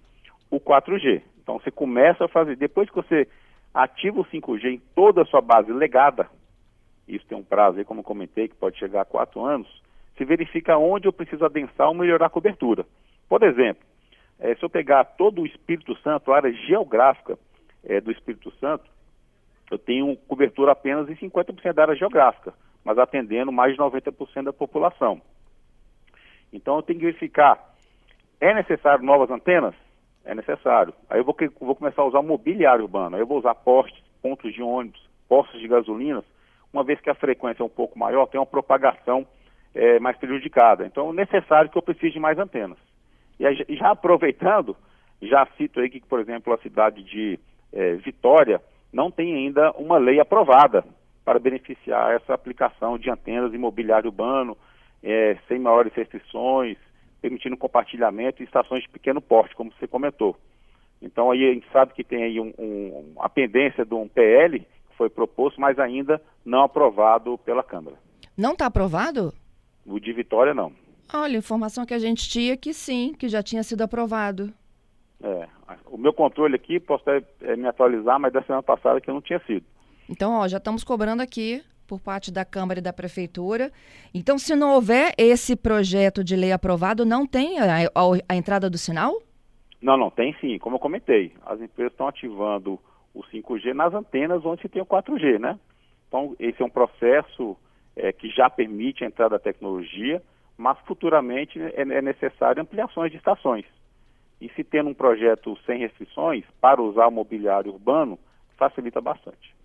o 0.51 0.59
4G. 0.59 1.21
Então, 1.41 1.59
você 1.59 1.71
começa 1.71 2.25
a 2.25 2.27
fazer, 2.27 2.57
depois 2.57 2.89
que 2.89 2.95
você 2.95 3.27
ativa 3.73 4.19
o 4.19 4.25
5G 4.25 4.65
em 4.65 4.81
toda 4.93 5.21
a 5.21 5.25
sua 5.25 5.41
base 5.41 5.71
legada, 5.71 6.29
isso 7.07 7.25
tem 7.27 7.37
um 7.37 7.43
prazo 7.43 7.77
aí, 7.77 7.85
como 7.85 8.03
comentei, 8.03 8.47
que 8.47 8.55
pode 8.55 8.77
chegar 8.77 9.01
a 9.01 9.05
quatro 9.05 9.43
anos, 9.43 9.67
se 10.17 10.25
verifica 10.25 10.77
onde 10.77 11.07
eu 11.07 11.13
preciso 11.13 11.45
adensar 11.45 11.87
ou 11.87 11.93
melhorar 11.93 12.27
a 12.27 12.29
cobertura. 12.29 12.85
Por 13.29 13.43
exemplo, 13.43 13.83
é, 14.39 14.55
se 14.55 14.63
eu 14.63 14.69
pegar 14.69 15.03
todo 15.03 15.41
o 15.41 15.45
Espírito 15.45 15.95
Santo, 16.01 16.31
a 16.31 16.37
área 16.37 16.51
geográfica 16.51 17.37
é, 17.83 18.01
do 18.01 18.11
Espírito 18.11 18.51
Santo, 18.59 18.85
eu 19.71 19.77
tenho 19.77 20.15
cobertura 20.27 20.71
apenas 20.71 21.09
em 21.09 21.15
50% 21.15 21.73
da 21.73 21.83
área 21.83 21.95
geográfica, 21.95 22.53
mas 22.83 22.97
atendendo 22.97 23.51
mais 23.51 23.73
de 23.73 23.79
90% 23.79 24.43
da 24.43 24.53
população. 24.53 25.21
Então 26.55 26.77
eu 26.77 26.81
tenho 26.81 26.99
que 26.99 27.05
verificar, 27.05 27.59
é 28.39 28.53
necessário 28.53 29.03
novas 29.03 29.29
antenas? 29.29 29.75
É 30.23 30.33
necessário. 30.33 30.93
Aí 31.09 31.19
eu 31.19 31.23
vou, 31.23 31.35
vou 31.59 31.75
começar 31.75 32.01
a 32.01 32.05
usar 32.05 32.21
mobiliário 32.21 32.83
urbano, 32.83 33.15
aí 33.15 33.21
eu 33.21 33.27
vou 33.27 33.37
usar 33.37 33.53
postes, 33.53 34.01
pontos 34.21 34.53
de 34.53 34.61
ônibus, 34.61 35.01
postos 35.27 35.59
de 35.59 35.67
gasolinas, 35.67 36.23
uma 36.73 36.83
vez 36.83 36.99
que 36.99 37.09
a 37.09 37.15
frequência 37.15 37.61
é 37.61 37.65
um 37.65 37.69
pouco 37.69 37.97
maior, 37.97 38.25
tem 38.27 38.39
uma 38.39 38.45
propagação 38.45 39.25
é, 39.73 39.99
mais 39.99 40.17
prejudicada. 40.17 40.85
Então 40.85 41.09
é 41.11 41.13
necessário 41.13 41.69
que 41.69 41.77
eu 41.77 41.81
precise 41.81 42.13
de 42.13 42.19
mais 42.19 42.39
antenas. 42.39 42.77
E 43.39 43.45
aí, 43.45 43.65
já 43.69 43.91
aproveitando, 43.91 44.75
já 45.21 45.45
cito 45.57 45.79
aí 45.79 45.89
que, 45.89 45.99
por 45.99 46.19
exemplo, 46.19 46.53
a 46.53 46.57
cidade 46.57 47.03
de 47.03 47.39
é, 47.73 47.95
Vitória 47.95 48.61
não 48.91 49.11
tem 49.11 49.35
ainda 49.35 49.71
uma 49.73 49.97
lei 49.97 50.19
aprovada 50.19 50.83
para 51.23 51.39
beneficiar 51.39 52.15
essa 52.15 52.33
aplicação 52.33 52.97
de 52.97 53.09
antenas 53.09 53.53
imobiliário 53.53 54.09
urbano, 54.09 54.57
é, 55.05 55.37
sem 55.47 55.59
maiores 55.59 55.93
restrições, 55.93 56.77
permitindo 57.21 57.55
compartilhamento 57.55 58.41
e 58.41 58.45
estações 58.45 58.81
de 58.81 58.89
pequeno 58.89 59.21
porte, 59.21 59.55
como 59.55 59.71
você 59.71 59.87
comentou. 59.87 60.35
Então 60.99 61.29
aí 61.29 61.47
a 61.47 61.53
gente 61.53 61.67
sabe 61.71 61.93
que 61.93 62.03
tem 62.03 62.23
aí 62.23 62.39
um, 62.39 62.51
um, 62.57 63.13
a 63.19 63.29
pendência 63.29 63.85
de 63.85 63.93
um 63.93 64.07
PL 64.07 64.59
que 64.59 64.97
foi 64.97 65.09
proposto, 65.09 65.61
mas 65.61 65.77
ainda 65.77 66.19
não 66.43 66.63
aprovado 66.63 67.37
pela 67.37 67.63
Câmara. 67.63 67.97
Não 68.35 68.53
está 68.53 68.65
aprovado? 68.65 69.31
O 69.85 69.99
de 69.99 70.11
Vitória 70.11 70.53
não. 70.53 70.73
Olha, 71.13 71.37
informação 71.37 71.85
que 71.85 71.93
a 71.93 71.99
gente 71.99 72.27
tinha 72.27 72.57
que 72.57 72.73
sim, 72.73 73.13
que 73.13 73.29
já 73.29 73.43
tinha 73.43 73.61
sido 73.61 73.83
aprovado. 73.83 74.51
É, 75.21 75.47
o 75.85 75.97
meu 75.97 76.13
controle 76.13 76.55
aqui, 76.55 76.79
posso 76.79 77.07
até 77.07 77.23
é, 77.41 77.55
me 77.55 77.67
atualizar, 77.67 78.19
mas 78.19 78.33
da 78.33 78.41
semana 78.41 78.63
passada 78.63 78.99
que 78.99 79.11
não 79.11 79.21
tinha 79.21 79.39
sido. 79.45 79.65
Então, 80.09 80.33
ó, 80.33 80.47
já 80.47 80.57
estamos 80.57 80.83
cobrando 80.83 81.21
aqui 81.21 81.63
por 81.87 81.99
parte 81.99 82.31
da 82.31 82.43
Câmara 82.43 82.79
e 82.79 82.83
da 82.83 82.93
Prefeitura. 82.93 83.71
Então, 84.13 84.37
se 84.37 84.55
não 84.55 84.73
houver 84.73 85.13
esse 85.17 85.55
projeto 85.55 86.23
de 86.23 86.35
lei 86.35 86.51
aprovado, 86.51 87.05
não 87.05 87.25
tem 87.25 87.59
a, 87.59 87.85
a, 87.85 88.01
a 88.29 88.35
entrada 88.35 88.69
do 88.69 88.77
sinal? 88.77 89.21
Não, 89.81 89.97
não, 89.97 90.09
tem 90.09 90.35
sim. 90.41 90.57
Como 90.57 90.75
eu 90.75 90.79
comentei, 90.79 91.33
as 91.45 91.61
empresas 91.61 91.93
estão 91.93 92.07
ativando 92.07 92.79
o 93.13 93.21
5G 93.23 93.73
nas 93.73 93.93
antenas 93.93 94.45
onde 94.45 94.61
se 94.61 94.69
tem 94.69 94.81
o 94.81 94.85
4G, 94.85 95.39
né? 95.39 95.59
Então, 96.07 96.35
esse 96.39 96.61
é 96.61 96.65
um 96.65 96.69
processo 96.69 97.55
é, 97.95 98.11
que 98.11 98.29
já 98.29 98.49
permite 98.49 99.03
a 99.03 99.07
entrada 99.07 99.37
da 99.37 99.39
tecnologia, 99.39 100.21
mas 100.57 100.77
futuramente 100.85 101.59
é, 101.59 101.81
é 101.81 102.01
necessário 102.01 102.61
ampliações 102.61 103.11
de 103.11 103.17
estações. 103.17 103.65
E 104.39 104.49
se 104.49 104.63
tendo 104.63 104.89
um 104.89 104.93
projeto 104.93 105.57
sem 105.65 105.79
restrições, 105.79 106.43
para 106.59 106.81
usar 106.81 107.07
o 107.07 107.11
mobiliário 107.11 107.71
urbano, 107.71 108.19
facilita 108.57 108.99
bastante. 108.99 109.55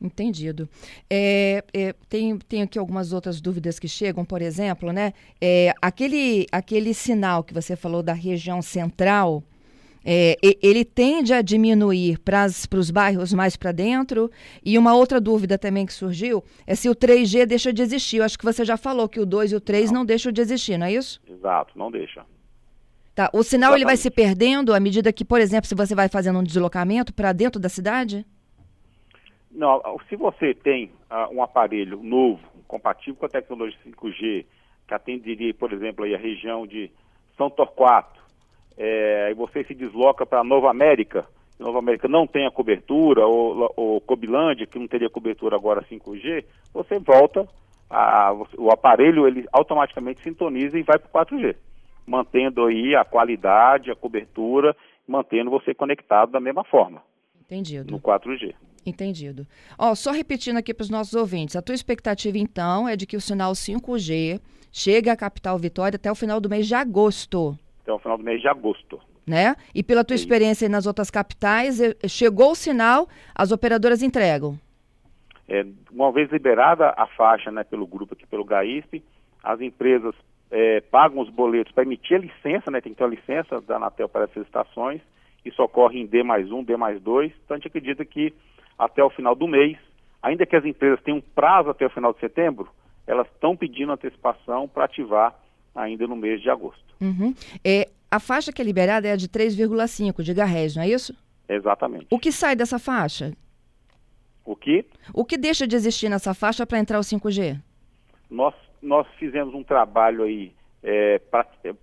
Entendido. 0.00 0.68
É, 1.08 1.64
é, 1.72 1.94
tem, 2.08 2.36
tem 2.38 2.62
aqui 2.62 2.78
algumas 2.78 3.12
outras 3.12 3.40
dúvidas 3.40 3.78
que 3.78 3.88
chegam, 3.88 4.24
por 4.24 4.42
exemplo, 4.42 4.92
né? 4.92 5.14
É, 5.40 5.72
aquele, 5.80 6.46
aquele 6.52 6.92
sinal 6.92 7.42
que 7.42 7.54
você 7.54 7.74
falou 7.74 8.02
da 8.02 8.12
região 8.12 8.60
central, 8.60 9.42
é, 10.04 10.36
ele 10.62 10.84
tende 10.84 11.32
a 11.32 11.42
diminuir 11.42 12.18
para 12.20 12.46
os 12.46 12.90
bairros 12.90 13.32
mais 13.32 13.56
para 13.56 13.72
dentro. 13.72 14.30
E 14.64 14.78
uma 14.78 14.94
outra 14.94 15.20
dúvida 15.20 15.58
também 15.58 15.86
que 15.86 15.92
surgiu 15.92 16.44
é 16.66 16.74
se 16.74 16.88
o 16.88 16.94
3G 16.94 17.46
deixa 17.46 17.72
de 17.72 17.82
existir. 17.82 18.18
Eu 18.18 18.24
acho 18.24 18.38
que 18.38 18.44
você 18.44 18.64
já 18.64 18.76
falou 18.76 19.08
que 19.08 19.18
o 19.18 19.26
2 19.26 19.52
e 19.52 19.56
o 19.56 19.60
3 19.60 19.90
não, 19.90 20.00
não 20.00 20.06
deixam 20.06 20.30
de 20.30 20.42
existir, 20.42 20.78
não 20.78 20.86
é 20.86 20.92
isso? 20.92 21.20
Exato, 21.26 21.76
não 21.76 21.90
deixa. 21.90 22.24
Tá. 23.16 23.30
O 23.32 23.42
sinal 23.42 23.74
ele 23.74 23.86
vai 23.86 23.96
se 23.96 24.10
perdendo 24.10 24.74
à 24.74 24.78
medida 24.78 25.10
que, 25.10 25.24
por 25.24 25.40
exemplo, 25.40 25.66
se 25.66 25.74
você 25.74 25.94
vai 25.94 26.06
fazendo 26.06 26.38
um 26.38 26.44
deslocamento 26.44 27.14
para 27.14 27.32
dentro 27.32 27.58
da 27.58 27.70
cidade? 27.70 28.26
Não, 29.56 29.80
se 30.08 30.16
você 30.16 30.54
tem 30.54 30.90
uh, 31.10 31.34
um 31.34 31.42
aparelho 31.42 32.02
novo, 32.02 32.40
compatível 32.68 33.16
com 33.16 33.26
a 33.26 33.28
tecnologia 33.28 33.78
5G, 33.86 34.44
que 34.86 34.94
atenderia, 34.94 35.54
por 35.54 35.72
exemplo, 35.72 36.04
aí 36.04 36.14
a 36.14 36.18
região 36.18 36.66
de 36.66 36.90
São 37.36 37.50
Torquato, 37.50 38.20
é, 38.78 39.30
e 39.30 39.34
você 39.34 39.64
se 39.64 39.74
desloca 39.74 40.26
para 40.26 40.44
Nova 40.44 40.70
América, 40.70 41.26
Nova 41.58 41.78
América 41.78 42.06
não 42.06 42.26
tem 42.26 42.46
a 42.46 42.50
cobertura, 42.50 43.26
ou, 43.26 43.72
ou 43.74 44.00
Cobilândia, 44.02 44.66
que 44.66 44.78
não 44.78 44.86
teria 44.86 45.08
cobertura 45.08 45.56
agora 45.56 45.86
5G, 45.90 46.44
você 46.74 46.98
volta, 46.98 47.48
a, 47.88 48.32
o 48.58 48.70
aparelho 48.70 49.26
ele 49.26 49.46
automaticamente 49.50 50.22
sintoniza 50.22 50.78
e 50.78 50.82
vai 50.82 50.98
para 50.98 51.08
o 51.08 51.26
4G 51.26 51.56
mantendo 52.06 52.64
aí 52.64 52.94
a 52.94 53.04
qualidade, 53.04 53.90
a 53.90 53.96
cobertura, 53.96 54.76
mantendo 55.06 55.50
você 55.50 55.74
conectado 55.74 56.30
da 56.30 56.40
mesma 56.40 56.64
forma. 56.64 57.02
Entendido. 57.40 57.90
No 57.90 58.00
4G. 58.00 58.54
Entendido. 58.86 59.44
Ó, 59.76 59.96
só 59.96 60.12
repetindo 60.12 60.58
aqui 60.58 60.72
para 60.72 60.84
os 60.84 60.90
nossos 60.90 61.14
ouvintes, 61.14 61.56
a 61.56 61.62
tua 61.62 61.74
expectativa 61.74 62.38
então 62.38 62.88
é 62.88 62.94
de 62.94 63.04
que 63.04 63.16
o 63.16 63.20
sinal 63.20 63.52
5G 63.52 64.40
chegue 64.72 65.10
à 65.10 65.16
capital 65.16 65.58
Vitória 65.58 65.96
até 65.96 66.10
o 66.10 66.14
final 66.14 66.40
do 66.40 66.48
mês 66.48 66.68
de 66.68 66.74
agosto. 66.74 67.58
Até 67.82 67.92
o 67.92 67.98
final 67.98 68.16
do 68.16 68.22
mês 68.22 68.40
de 68.40 68.46
agosto. 68.46 69.00
Né? 69.26 69.56
E 69.74 69.82
pela 69.82 70.04
tua 70.04 70.14
experiência 70.14 70.68
nas 70.68 70.86
outras 70.86 71.10
capitais, 71.10 71.80
chegou 72.06 72.52
o 72.52 72.54
sinal, 72.54 73.08
as 73.34 73.50
operadoras 73.50 74.02
entregam. 74.02 74.56
É, 75.48 75.66
uma 75.90 76.12
vez 76.12 76.30
liberada 76.30 76.94
a 76.96 77.06
faixa 77.08 77.50
né, 77.50 77.64
pelo 77.64 77.86
grupo 77.86 78.14
aqui, 78.14 78.26
pelo 78.26 78.44
GAISP, 78.44 79.02
as 79.42 79.60
empresas 79.60 80.14
é, 80.50 80.80
pagam 80.80 81.20
os 81.20 81.30
boletos 81.30 81.72
para 81.72 81.84
emitir 81.84 82.16
a 82.16 82.20
licença, 82.20 82.70
né, 82.70 82.80
tem 82.80 82.92
que 82.92 82.98
ter 82.98 83.04
a 83.04 83.08
licença 83.08 83.60
da 83.60 83.76
Anatel 83.76 84.08
para 84.08 84.24
essas 84.24 84.44
estações, 84.44 85.00
isso 85.44 85.62
ocorre 85.62 86.00
em 86.00 86.06
D 86.06 86.22
mais 86.22 86.50
1, 86.50 86.64
D 86.64 86.76
mais 86.76 87.00
2, 87.00 87.32
então 87.44 87.54
a 87.54 87.58
gente 87.58 87.68
acredita 87.68 88.04
que 88.04 88.34
até 88.78 89.02
o 89.02 89.10
final 89.10 89.34
do 89.34 89.46
mês, 89.46 89.78
ainda 90.22 90.46
que 90.46 90.56
as 90.56 90.64
empresas 90.64 91.00
tenham 91.02 91.20
prazo 91.34 91.70
até 91.70 91.86
o 91.86 91.90
final 91.90 92.12
de 92.12 92.20
setembro, 92.20 92.68
elas 93.06 93.26
estão 93.28 93.56
pedindo 93.56 93.92
antecipação 93.92 94.68
para 94.68 94.84
ativar 94.84 95.34
ainda 95.74 96.06
no 96.06 96.16
mês 96.16 96.40
de 96.40 96.50
agosto. 96.50 96.84
Uhum. 97.00 97.34
É, 97.64 97.88
a 98.10 98.18
faixa 98.18 98.52
que 98.52 98.60
é 98.60 98.64
liberada 98.64 99.06
é 99.06 99.12
a 99.12 99.16
de 99.16 99.28
3,5 99.28 100.22
GHz, 100.22 100.76
não 100.76 100.82
é 100.82 100.88
isso? 100.88 101.14
Exatamente. 101.48 102.06
O 102.10 102.18
que 102.18 102.32
sai 102.32 102.56
dessa 102.56 102.78
faixa? 102.78 103.32
O 104.44 104.56
que? 104.56 104.84
O 105.12 105.24
que 105.24 105.36
deixa 105.36 105.66
de 105.66 105.74
existir 105.76 106.08
nessa 106.08 106.32
faixa 106.32 106.66
para 106.66 106.78
entrar 106.78 106.98
o 106.98 107.02
5G? 107.02 107.60
Nós 108.30 108.54
nós 108.82 109.06
fizemos 109.18 109.52
um 109.54 109.64
trabalho 109.64 110.22
aí 110.22 110.52
é, 110.82 111.20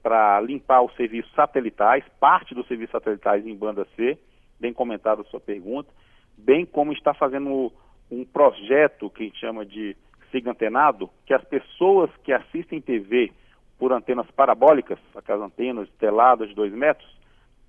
para 0.02 0.40
limpar 0.42 0.82
os 0.82 0.96
serviços 0.96 1.32
satelitais, 1.34 2.04
parte 2.20 2.56
dos 2.56 2.68
serviços 2.68 2.92
satelitais 2.92 3.46
em 3.46 3.56
banda 3.56 3.86
C, 3.96 4.18
bem 4.60 4.72
comentado 4.72 5.22
a 5.22 5.26
sua 5.26 5.40
pergunta, 5.42 5.90
bem 6.38 6.66
como 6.66 6.94
está 6.94 7.14
fazendo 7.14 7.72
um 8.12 8.26
projeto 8.26 9.10
que 9.10 9.24
a 9.24 9.26
gente 9.26 9.40
chama 9.40 9.66
de 9.66 9.96
siga 10.32 10.52
antenado, 10.52 11.10
que 11.26 11.34
as 11.34 11.44
pessoas 11.44 12.10
que 12.24 12.34
assistem 12.34 12.82
TV 12.82 13.32
por 13.78 13.92
antenas 13.92 14.30
parabólicas, 14.32 14.98
aquelas 15.16 15.44
antenas 15.44 15.90
teladas 16.00 16.50
de 16.50 16.56
2 16.56 16.74
metros, 16.74 17.08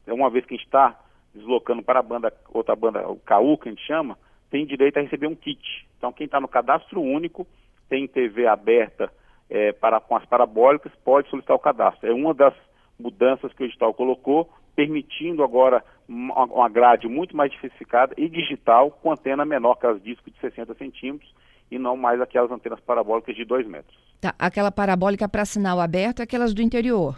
uma 0.06 0.30
vez 0.30 0.44
que 0.44 0.54
a 0.54 0.56
gente 0.56 0.66
está 0.66 0.98
deslocando 1.34 1.82
para 1.82 2.00
a 2.00 2.02
banda, 2.02 2.32
outra 2.52 2.76
banda, 2.76 3.06
o 3.08 3.16
KU 3.16 3.58
que 3.58 3.68
a 3.68 3.72
gente 3.72 3.86
chama, 3.86 4.18
tem 4.50 4.64
direito 4.64 4.98
a 4.98 5.02
receber 5.02 5.26
um 5.26 5.34
kit. 5.34 5.86
Então 5.98 6.12
quem 6.12 6.26
está 6.26 6.40
no 6.40 6.48
cadastro 6.48 7.00
único 7.00 7.46
tem 7.88 8.06
TV 8.06 8.46
aberta 8.46 9.12
é, 9.50 9.72
para, 9.72 10.00
com 10.00 10.16
as 10.16 10.24
parabólicas, 10.24 10.92
pode 11.04 11.28
solicitar 11.28 11.56
o 11.56 11.60
cadastro. 11.60 12.08
É 12.08 12.14
uma 12.14 12.32
das 12.32 12.54
mudanças 12.98 13.52
que 13.52 13.62
o 13.62 13.66
edital 13.66 13.92
colocou, 13.92 14.48
permitindo 14.74 15.42
agora 15.42 15.84
uma, 16.08 16.68
grade 16.68 17.08
muito 17.08 17.36
mais 17.36 17.50
diversificada 17.50 18.14
e 18.16 18.28
digital, 18.28 18.90
com 18.90 19.12
antena 19.12 19.44
menor 19.44 19.76
que 19.76 19.86
as 19.86 20.02
discos 20.02 20.32
de 20.32 20.38
60 20.40 20.74
centímetros 20.74 21.32
e 21.70 21.78
não 21.78 21.96
mais 21.96 22.20
aquelas 22.20 22.50
antenas 22.50 22.80
parabólicas 22.80 23.34
de 23.34 23.44
2 23.44 23.66
metros. 23.66 23.96
Tá, 24.20 24.34
aquela 24.38 24.70
parabólica 24.70 25.28
para 25.28 25.44
sinal 25.44 25.80
aberto 25.80 26.20
é 26.20 26.22
aquelas 26.22 26.52
do 26.52 26.62
interior? 26.62 27.16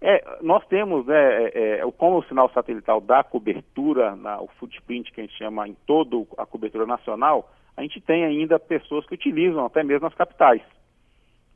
É, 0.00 0.38
nós 0.40 0.64
temos, 0.66 1.06
né, 1.06 1.44
é, 1.44 1.80
é, 1.80 1.90
como 1.96 2.18
o 2.18 2.24
sinal 2.24 2.48
satelital 2.52 3.00
dá 3.00 3.24
cobertura, 3.24 4.14
na, 4.14 4.40
o 4.40 4.46
footprint 4.58 5.12
que 5.12 5.20
a 5.20 5.24
gente 5.24 5.36
chama 5.36 5.66
em 5.66 5.76
toda 5.86 6.16
a 6.36 6.46
cobertura 6.46 6.86
nacional, 6.86 7.50
a 7.76 7.82
gente 7.82 8.00
tem 8.00 8.24
ainda 8.24 8.58
pessoas 8.58 9.06
que 9.06 9.14
utilizam 9.14 9.66
até 9.66 9.82
mesmo 9.82 10.04
nas 10.04 10.14
capitais. 10.14 10.62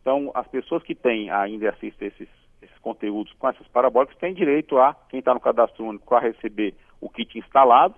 Então, 0.00 0.32
as 0.34 0.46
pessoas 0.48 0.82
que 0.82 0.94
têm 0.94 1.30
ainda 1.30 1.70
assistem 1.70 2.08
esses, 2.08 2.28
esses 2.62 2.78
conteúdos 2.78 3.32
com 3.38 3.48
essas 3.48 3.66
parabólicas 3.68 4.16
têm 4.18 4.34
direito 4.34 4.78
a, 4.78 4.94
quem 5.08 5.18
está 5.18 5.34
no 5.34 5.40
cadastro 5.40 5.84
único, 5.84 6.14
a 6.14 6.20
receber 6.20 6.74
o 7.00 7.08
kit 7.08 7.38
instalado, 7.38 7.94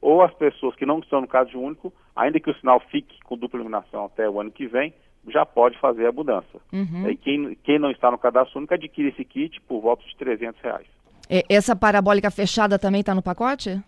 ou 0.00 0.22
as 0.22 0.34
pessoas 0.34 0.74
que 0.74 0.84
não 0.84 0.98
estão 0.98 1.20
no 1.20 1.28
caso 1.28 1.58
único, 1.58 1.92
ainda 2.14 2.40
que 2.40 2.50
o 2.50 2.54
sinal 2.58 2.80
fique 2.90 3.18
com 3.24 3.36
dupla 3.36 3.60
iluminação 3.60 4.06
até 4.06 4.28
o 4.28 4.40
ano 4.40 4.50
que 4.50 4.66
vem, 4.66 4.92
já 5.28 5.46
pode 5.46 5.78
fazer 5.78 6.06
a 6.06 6.12
mudança. 6.12 6.60
Uhum. 6.72 7.08
E 7.08 7.16
quem, 7.16 7.56
quem 7.62 7.78
não 7.78 7.90
está 7.90 8.10
no 8.10 8.18
cadastro 8.18 8.58
único 8.58 8.74
adquire 8.74 9.08
esse 9.08 9.24
kit 9.24 9.60
por 9.62 9.80
volta 9.80 10.04
de 10.04 10.16
300 10.16 10.60
reais. 10.60 10.86
E 11.30 11.44
essa 11.48 11.76
parabólica 11.76 12.30
fechada 12.30 12.78
também 12.78 13.00
está 13.00 13.14
no 13.14 13.22
pacote? 13.22 13.80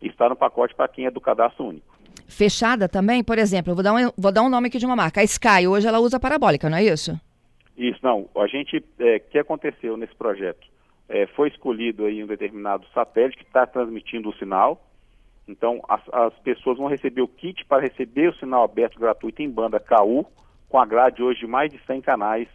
Está 0.00 0.28
no 0.28 0.36
pacote 0.36 0.74
para 0.74 0.88
quem 0.88 1.06
é 1.06 1.10
do 1.10 1.20
cadastro 1.20 1.66
único. 1.66 1.94
Fechada 2.26 2.88
também? 2.88 3.22
Por 3.22 3.38
exemplo, 3.38 3.72
eu 3.72 3.74
vou 3.74 3.84
dar, 3.84 3.92
um, 3.92 4.10
vou 4.16 4.32
dar 4.32 4.42
um 4.42 4.48
nome 4.48 4.68
aqui 4.68 4.78
de 4.78 4.86
uma 4.86 4.96
marca. 4.96 5.20
A 5.20 5.24
Sky, 5.24 5.66
hoje 5.68 5.86
ela 5.86 6.00
usa 6.00 6.18
parabólica, 6.18 6.70
não 6.70 6.78
é 6.78 6.84
isso? 6.84 7.18
Isso, 7.76 7.98
não. 8.02 8.28
A 8.36 8.46
gente, 8.46 8.84
é, 8.98 9.18
que 9.18 9.38
aconteceu 9.38 9.96
nesse 9.96 10.14
projeto? 10.14 10.66
É, 11.08 11.26
foi 11.28 11.48
escolhido 11.48 12.04
aí 12.04 12.22
um 12.22 12.26
determinado 12.26 12.86
satélite 12.94 13.38
que 13.38 13.44
está 13.44 13.66
transmitindo 13.66 14.28
o 14.28 14.36
sinal. 14.36 14.82
Então, 15.46 15.82
as, 15.88 16.00
as, 16.12 16.34
pessoas 16.38 16.78
vão 16.78 16.86
receber 16.86 17.20
o 17.20 17.28
kit 17.28 17.64
para 17.66 17.82
receber 17.82 18.28
o 18.28 18.34
sinal 18.36 18.64
aberto 18.64 18.98
gratuito 18.98 19.42
em 19.42 19.50
banda 19.50 19.78
KU, 19.78 20.24
com 20.68 20.78
a 20.78 20.86
grade 20.86 21.22
hoje 21.22 21.40
de 21.40 21.46
mais 21.46 21.70
de 21.70 21.78
100 21.84 22.00
canais 22.00 22.48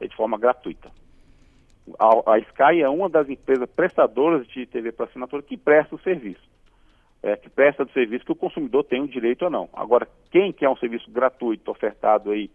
é, 0.00 0.06
de 0.06 0.16
forma 0.16 0.38
gratuita. 0.38 0.90
A, 1.98 2.34
a, 2.34 2.38
Sky 2.38 2.80
é 2.80 2.88
uma 2.88 3.08
das 3.08 3.28
empresas 3.28 3.68
prestadoras 3.68 4.46
de 4.46 4.64
TV 4.64 4.92
para 4.92 5.06
assinatura 5.06 5.42
que 5.42 5.56
presta 5.56 5.94
o 5.94 6.00
serviço. 6.00 6.48
É, 7.22 7.36
que 7.36 7.50
presta 7.50 7.82
o 7.82 7.90
serviço 7.90 8.24
que 8.24 8.32
o 8.32 8.36
consumidor 8.36 8.84
tem 8.84 9.02
o 9.02 9.08
direito 9.08 9.42
ou 9.44 9.50
não. 9.50 9.68
Agora, 9.74 10.08
quem 10.30 10.52
quer 10.52 10.70
um 10.70 10.76
serviço 10.76 11.10
gratuito 11.10 11.70
ofertado 11.70 12.30
aí 12.30 12.50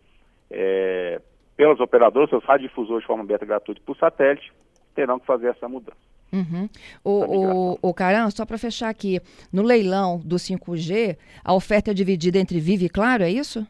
é, 0.50 1.22
pelas 1.56 1.80
operadoras, 1.80 2.30
seus 2.30 2.44
radiodifusores 2.44 3.02
de 3.02 3.08
forma 3.08 3.24
aberta 3.24 3.46
gratuita 3.46 3.82
por 3.86 3.98
satélite, 3.98 4.52
terão 4.94 5.20
que 5.20 5.26
fazer 5.26 5.48
essa 5.48 5.68
mudança. 5.68 5.98
Uhum. 6.34 6.68
O, 7.04 7.12
o, 7.12 7.90
o 7.90 7.94
Caran, 7.94 8.30
só 8.30 8.46
para 8.46 8.58
fechar 8.58 8.90
aqui, 8.90 9.20
no 9.54 9.62
leilão 9.62 10.20
do 10.20 10.36
5G, 10.36 11.18
a 11.44 11.54
oferta 11.54 11.92
é 11.92 11.94
dividida 11.94 12.38
entre 12.38 12.60
Vive 12.60 12.86
e 12.86 12.90
Claro, 12.90 13.24
é 13.24 13.30
isso? 13.30 13.66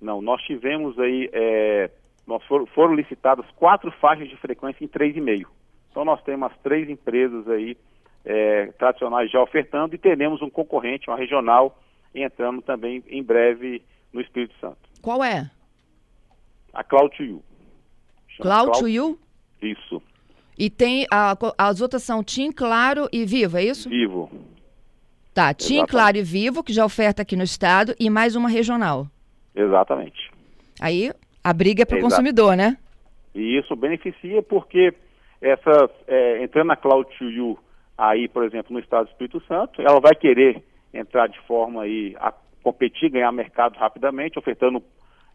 Não, 0.00 0.20
nós 0.20 0.42
tivemos 0.42 0.98
aí, 0.98 1.30
é, 1.32 1.90
nós 2.26 2.42
foram, 2.44 2.66
foram 2.66 2.94
licitadas 2.94 3.46
quatro 3.56 3.90
faixas 3.92 4.28
de 4.28 4.36
frequência 4.36 4.84
em 4.84 4.88
3,5. 4.88 5.46
Então 5.90 6.04
nós 6.04 6.22
temos 6.22 6.50
as 6.50 6.58
três 6.58 6.88
empresas 6.90 7.48
aí 7.48 7.76
é, 8.24 8.66
tradicionais 8.78 9.30
já 9.30 9.40
ofertando 9.40 9.94
e 9.94 9.98
teremos 9.98 10.42
um 10.42 10.50
concorrente, 10.50 11.08
uma 11.08 11.16
regional, 11.16 11.80
entrando 12.14 12.60
também 12.60 13.02
em 13.08 13.22
breve 13.22 13.82
no 14.12 14.20
Espírito 14.20 14.54
Santo. 14.60 14.78
Qual 15.00 15.24
é? 15.24 15.50
A 16.76 16.84
Cloud. 16.84 17.40
Cloud? 18.38 19.18
Isso. 19.62 20.02
E 20.58 20.68
tem 20.68 21.06
a, 21.10 21.34
as 21.56 21.80
outras 21.80 22.02
são 22.02 22.22
Tim, 22.22 22.52
Claro 22.52 23.08
e 23.10 23.24
Vivo, 23.24 23.56
é 23.56 23.64
isso? 23.64 23.88
Vivo. 23.88 24.30
Tá, 25.32 25.54
Tim, 25.54 25.86
Claro 25.86 26.18
e 26.18 26.22
Vivo, 26.22 26.62
que 26.62 26.74
já 26.74 26.84
oferta 26.84 27.22
aqui 27.22 27.34
no 27.34 27.44
estado, 27.44 27.94
e 27.98 28.10
mais 28.10 28.36
uma 28.36 28.50
regional. 28.50 29.06
Exatamente. 29.54 30.30
Aí 30.78 31.10
a 31.42 31.52
briga 31.54 31.82
é 31.82 31.86
para 31.86 31.96
o 31.96 32.02
consumidor, 32.02 32.54
né? 32.54 32.76
E 33.34 33.58
isso 33.58 33.74
beneficia 33.74 34.42
porque 34.42 34.92
essa, 35.40 35.90
é, 36.06 36.44
entrando 36.44 36.68
na 36.68 36.76
Cloud 36.76 37.08
to 37.16 37.24
You 37.24 37.58
aí, 37.96 38.28
por 38.28 38.44
exemplo, 38.44 38.74
no 38.74 38.80
estado 38.80 39.06
do 39.06 39.12
Espírito 39.12 39.42
Santo, 39.48 39.80
ela 39.80 39.98
vai 39.98 40.14
querer 40.14 40.62
entrar 40.92 41.26
de 41.26 41.40
forma 41.46 41.84
aí 41.84 42.14
a 42.20 42.34
competir, 42.62 43.10
ganhar 43.10 43.32
mercado 43.32 43.78
rapidamente, 43.78 44.38
ofertando 44.38 44.82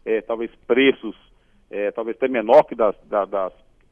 é, 0.04 0.20
talvez 0.20 0.52
preços 0.68 1.16
é, 1.72 1.90
talvez 1.90 2.16
até 2.16 2.28
menor 2.28 2.64
que 2.64 2.74
das, 2.74 2.94
das, 3.06 3.28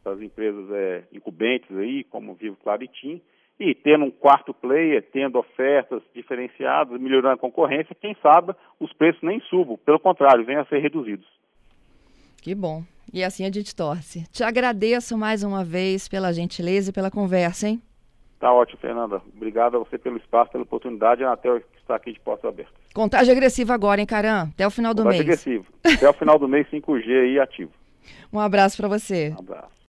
das 0.04 0.20
empresas 0.20 0.70
é, 0.70 1.04
incumbentes 1.12 1.74
aí, 1.76 2.04
como 2.04 2.34
Vivo 2.34 2.56
Claritim, 2.62 3.22
e 3.58 3.74
tendo 3.74 4.04
um 4.04 4.10
quarto 4.10 4.52
player, 4.54 5.02
tendo 5.12 5.38
ofertas 5.38 6.02
diferenciadas, 6.14 7.00
melhorando 7.00 7.34
a 7.34 7.38
concorrência, 7.38 7.96
quem 7.98 8.14
sabe 8.22 8.54
os 8.78 8.92
preços 8.92 9.22
nem 9.22 9.40
subam, 9.40 9.78
pelo 9.78 9.98
contrário, 9.98 10.44
venham 10.44 10.62
a 10.62 10.66
ser 10.66 10.78
reduzidos. 10.78 11.26
Que 12.42 12.54
bom. 12.54 12.82
E 13.12 13.24
assim 13.24 13.44
a 13.44 13.50
gente 13.50 13.74
torce. 13.74 14.24
Te 14.30 14.44
agradeço 14.44 15.16
mais 15.16 15.42
uma 15.42 15.64
vez 15.64 16.08
pela 16.08 16.32
gentileza 16.32 16.90
e 16.90 16.92
pela 16.92 17.10
conversa, 17.10 17.68
hein? 17.68 17.82
Tá 18.38 18.52
ótimo, 18.52 18.80
Fernanda. 18.80 19.20
Obrigado 19.36 19.76
a 19.76 19.78
você 19.80 19.98
pelo 19.98 20.16
espaço, 20.16 20.52
pela 20.52 20.64
oportunidade, 20.64 21.22
até 21.24 21.54
estar 21.76 21.96
aqui 21.96 22.12
de 22.12 22.20
portas 22.20 22.46
abertas. 22.46 22.79
Contagem 22.94 23.32
agressiva 23.32 23.72
agora, 23.72 24.00
hein, 24.00 24.06
Caram? 24.06 24.48
Até 24.52 24.66
o 24.66 24.70
final 24.70 24.92
do 24.92 25.02
Contagem 25.02 25.24
mês. 25.24 25.30
agressivo. 25.30 25.66
Até 25.84 26.08
o 26.08 26.12
final 26.12 26.38
do 26.38 26.48
mês, 26.48 26.66
5G 26.70 27.08
aí 27.22 27.38
ativo. 27.38 27.70
Um 28.32 28.38
abraço 28.38 28.76
para 28.76 28.88
você. 28.88 29.34
Um 29.36 29.40
abraço. 29.40 29.79